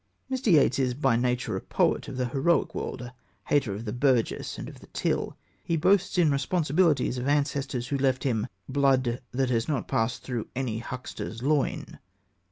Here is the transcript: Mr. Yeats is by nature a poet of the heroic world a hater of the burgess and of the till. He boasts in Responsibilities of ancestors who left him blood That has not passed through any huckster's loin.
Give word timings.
Mr. 0.31 0.51
Yeats 0.51 0.79
is 0.79 0.95
by 0.95 1.15
nature 1.15 1.55
a 1.55 1.61
poet 1.61 2.07
of 2.07 2.17
the 2.17 2.29
heroic 2.29 2.73
world 2.73 3.03
a 3.03 3.13
hater 3.45 3.75
of 3.75 3.85
the 3.85 3.93
burgess 3.93 4.57
and 4.57 4.67
of 4.67 4.79
the 4.79 4.87
till. 4.87 5.37
He 5.63 5.77
boasts 5.77 6.17
in 6.17 6.31
Responsibilities 6.31 7.19
of 7.19 7.27
ancestors 7.27 7.89
who 7.89 7.99
left 7.99 8.23
him 8.23 8.47
blood 8.67 9.21
That 9.31 9.51
has 9.51 9.67
not 9.67 9.87
passed 9.87 10.23
through 10.23 10.47
any 10.55 10.79
huckster's 10.79 11.43
loin. 11.43 11.99